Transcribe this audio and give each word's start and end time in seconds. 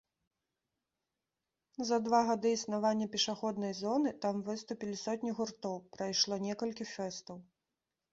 За 1.89 1.97
два 2.05 2.21
гады 2.29 2.53
існавання 2.53 3.07
пешаходнай 3.15 3.73
зоны 3.81 4.13
там 4.23 4.35
выступілі 4.47 4.95
сотні 5.05 5.35
гуртоў, 5.41 5.77
прайшло 5.99 6.35
некалькі 6.47 6.89
фэстаў. 6.95 7.37